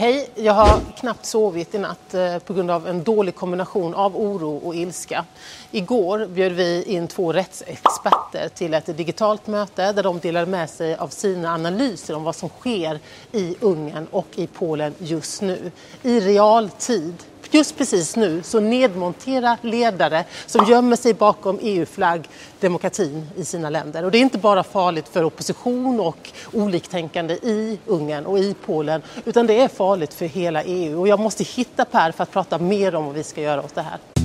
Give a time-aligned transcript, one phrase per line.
[0.00, 4.16] Hej, jag har knappt sovit i natt eh, på grund av en dålig kombination av
[4.16, 5.24] oro och ilska.
[5.70, 10.96] Igår bjöd vi in två rättsexperter till ett digitalt möte där de delade med sig
[10.96, 12.98] av sina analyser om vad som sker
[13.32, 15.70] i Ungern och i Polen just nu.
[16.02, 17.14] I realtid
[17.50, 22.28] just precis nu så nedmontera ledare som gömmer sig bakom EU-flagg
[22.60, 24.04] demokratin i sina länder.
[24.04, 29.02] Och det är inte bara farligt för opposition och oliktänkande i Ungern och i Polen
[29.24, 31.00] utan det är farligt för hela EU.
[31.00, 33.74] Och jag måste hitta Per för att prata mer om vad vi ska göra åt
[33.74, 34.17] det här.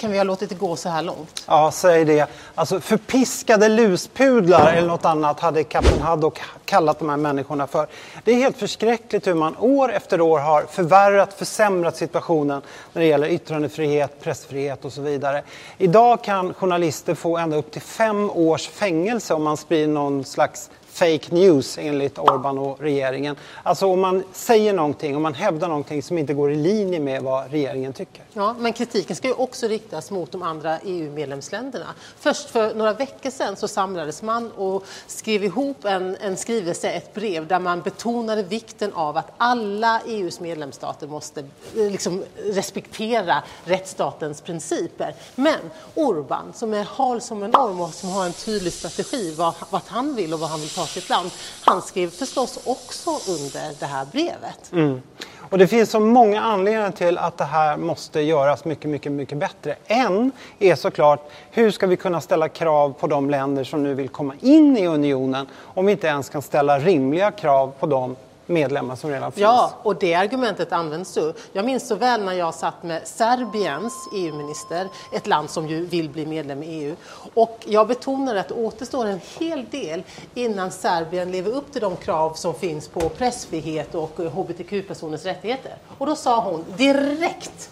[0.00, 1.44] Kan vi ha låtit det gå så här långt?
[1.46, 2.26] Ja, säg det.
[2.54, 7.86] Alltså förpiskade luspudlar eller något annat hade Kapten Haddock kallat de här människorna för.
[8.24, 13.08] Det är helt förskräckligt hur man år efter år har förvärrat, försämrat situationen när det
[13.08, 15.42] gäller yttrandefrihet, pressfrihet och så vidare.
[15.78, 20.70] Idag kan journalister få ända upp till fem års fängelse om man sprider någon slags
[20.92, 23.36] fake news enligt Orban och regeringen.
[23.62, 27.22] Alltså om man säger någonting, om man hävdar någonting som inte går i linje med
[27.22, 28.24] vad regeringen tycker.
[28.32, 31.86] Ja, men kritiken ska ju också riktas mot de andra EU-medlemsländerna.
[32.18, 37.14] Först för några veckor sedan så samlades man och skrev ihop en, en skrivelse, ett
[37.14, 41.46] brev, där man betonade vikten av att alla EUs medlemsstater måste eh,
[41.90, 45.14] liksom respektera rättsstatens principer.
[45.34, 45.58] Men
[45.94, 49.82] Orban, som är hal som en orm och som har en tydlig strategi vad, vad
[49.86, 51.30] han vill och vad han vill ta sitt land,
[51.64, 54.72] han skrev förstås också under det här brevet.
[54.72, 55.02] Mm.
[55.50, 59.38] Och det finns så många anledningar till att det här måste göras mycket, mycket, mycket
[59.38, 59.76] bättre.
[59.86, 64.08] En är såklart, hur ska vi kunna ställa krav på de länder som nu vill
[64.08, 68.16] komma in i unionen om vi inte ens kan ställa rimliga krav på dem
[68.50, 69.42] medlemmar som redan finns.
[69.42, 71.32] Ja, och det argumentet används så.
[71.52, 76.10] Jag minns så väl när jag satt med Serbiens EU-minister, ett land som ju vill
[76.10, 76.96] bli medlem i EU.
[77.34, 80.02] Och jag betonade att det återstår en hel del
[80.34, 85.74] innan Serbien lever upp till de krav som finns på pressfrihet och hbtq-personers rättigheter.
[85.98, 87.70] Och då sa hon direkt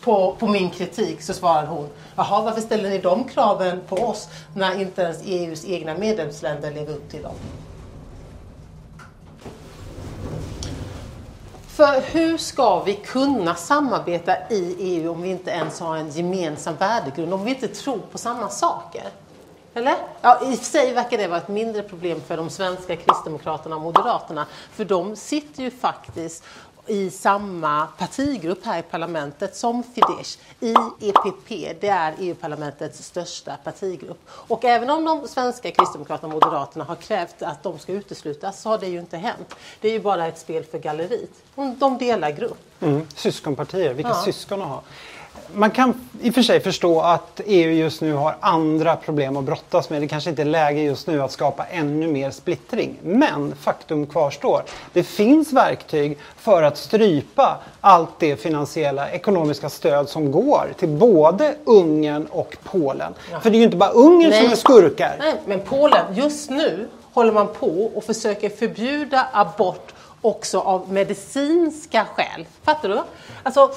[0.00, 4.28] på, på, min kritik så svarade hon, jaha varför ställer ni de kraven på oss
[4.54, 7.34] när inte ens EUs egna medlemsländer lever upp till dem?
[11.78, 16.76] För hur ska vi kunna samarbeta i EU om vi inte ens har en gemensam
[16.76, 19.04] värdegrund, om vi inte tror på samma saker?
[19.74, 19.94] Eller?
[20.20, 23.76] Ja, I och för sig verkar det vara ett mindre problem för de svenska kristdemokraterna
[23.76, 26.44] och moderaterna, för de sitter ju faktiskt
[26.88, 31.80] i samma partigrupp här i parlamentet som Fidesz i EPP.
[31.80, 34.20] Det är EU-parlamentets största partigrupp.
[34.28, 38.68] Och även om de svenska kristdemokraterna och moderaterna har krävt att de ska uteslutas så
[38.68, 39.54] har det ju inte hänt.
[39.80, 41.30] Det är ju bara ett spel för galleriet.
[41.78, 42.58] De delar grupp.
[42.80, 43.06] Mm.
[43.16, 44.22] Syskonpartier, vilka ja.
[44.24, 44.82] syskon att ha
[45.54, 49.44] man kan i och för sig förstå att EU just nu har andra problem att
[49.44, 50.02] brottas med.
[50.02, 52.98] Det kanske inte är läge just nu att skapa ännu mer splittring.
[53.02, 54.62] Men faktum kvarstår.
[54.92, 61.54] Det finns verktyg för att strypa allt det finansiella ekonomiska stöd som går till både
[61.64, 63.14] Ungern och Polen.
[63.32, 63.40] Ja.
[63.40, 64.42] För det är ju inte bara Ungern Nej.
[64.42, 65.16] som är skurkar.
[65.18, 72.04] Nej, men Polen, just nu håller man på och försöker förbjuda abort också av medicinska
[72.14, 72.46] skäl.
[72.62, 73.00] Fattar du?
[73.42, 73.70] Alltså,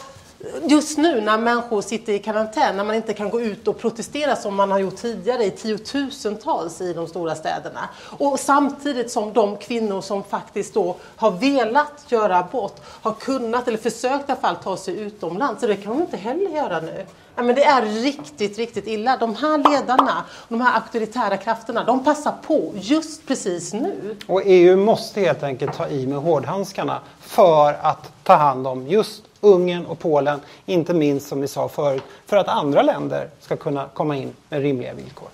[0.65, 4.35] just nu när människor sitter i karantän, när man inte kan gå ut och protestera
[4.35, 7.89] som man har gjort tidigare i tiotusentals i de stora städerna.
[8.03, 13.77] Och samtidigt som de kvinnor som faktiskt då har velat göra abort har kunnat, eller
[13.77, 15.61] försökt i alla fall, ta sig utomlands.
[15.61, 17.05] Så det kan de inte heller göra nu.
[17.35, 19.17] Ja, men det är riktigt, riktigt illa.
[19.17, 24.17] De här ledarna, de här auktoritära krafterna, de passar på just precis nu.
[24.27, 29.23] Och EU måste helt enkelt ta i med hårdhandskarna för att ta hand om just
[29.41, 33.87] Ungern och Polen, inte minst som vi sa förut, för att andra länder ska kunna
[33.93, 35.29] komma in med rimliga villkor.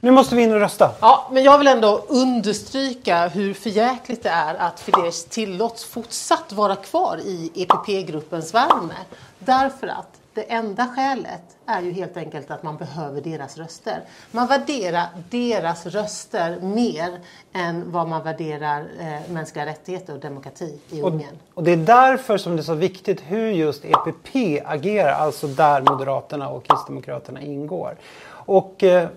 [0.00, 0.90] Nu måste vi in och rösta.
[1.00, 6.76] Ja, men jag vill ändå understryka hur förjäkligt det är att Fidesz tillåts fortsatt vara
[6.76, 8.94] kvar i EPP-gruppens värme.
[9.38, 14.00] Därför att det enda skälet är ju helt enkelt att man behöver deras röster.
[14.30, 17.20] Man värderar deras röster mer
[17.52, 21.28] än vad man värderar eh, mänskliga rättigheter och demokrati i Ungern.
[21.50, 25.46] Och, och det är därför som det är så viktigt hur just EPP agerar, alltså
[25.46, 27.96] där Moderaterna och Kristdemokraterna ingår.
[28.28, 29.08] Och eh,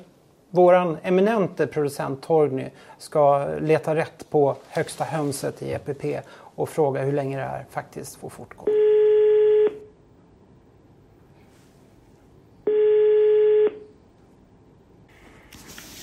[0.50, 7.14] våran eminente producent Torgny ska leta rätt på högsta hönset i EPP och fråga hur
[7.14, 8.66] länge det här faktiskt får fortgå.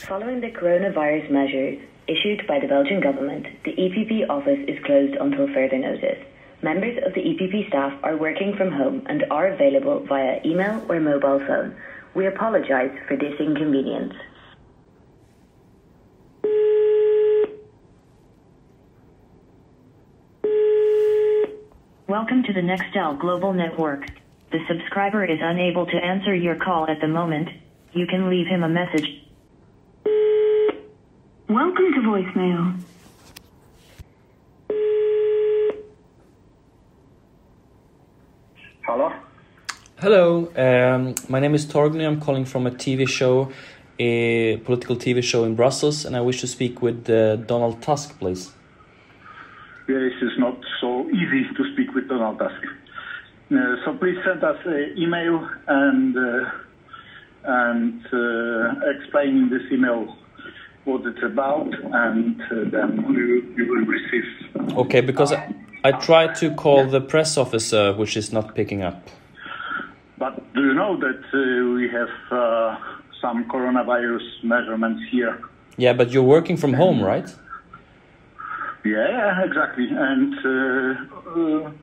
[0.08, 5.48] Following the coronavirus measures issued by the Belgian government, the EPP office is closed until
[5.52, 6.24] further notice.
[6.62, 11.00] Members of the EPP staff are working from home and are available via email or
[11.00, 11.74] mobile phone.
[12.14, 14.14] We apologize for this inconvenience.
[22.06, 24.06] Welcome to the Nextel Global Network.
[24.52, 27.48] The subscriber is unable to answer your call at the moment.
[27.92, 29.15] You can leave him a message.
[31.48, 32.76] Welcome to voicemail.
[38.84, 39.12] Hello?
[40.00, 42.04] Hello, um, my name is Torgny.
[42.04, 43.52] I'm calling from a TV show,
[44.00, 48.18] a political TV show in Brussels, and I wish to speak with uh, Donald Tusk,
[48.18, 48.50] please.
[49.88, 52.60] Yes, it's not so easy to speak with Donald Tusk.
[53.52, 56.50] Uh, so please send us an email and uh,
[57.44, 60.16] and uh, explain in this email
[60.86, 61.68] what it's about,
[62.06, 64.78] and uh, then you, you will receive.
[64.78, 65.52] Okay, because I,
[65.84, 69.08] I tried to call the press officer, which is not picking up.
[70.16, 72.78] But do you know that uh, we have uh,
[73.20, 75.42] some coronavirus measurements here?
[75.76, 77.28] Yeah, but you're working from home, right?
[78.84, 79.88] Yeah, exactly.
[79.90, 81.72] And uh, uh,